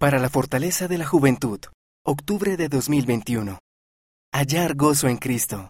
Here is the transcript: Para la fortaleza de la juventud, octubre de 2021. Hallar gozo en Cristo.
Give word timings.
Para 0.00 0.18
la 0.18 0.30
fortaleza 0.30 0.88
de 0.88 0.96
la 0.96 1.04
juventud, 1.04 1.60
octubre 2.06 2.56
de 2.56 2.70
2021. 2.70 3.58
Hallar 4.32 4.74
gozo 4.74 5.08
en 5.08 5.18
Cristo. 5.18 5.68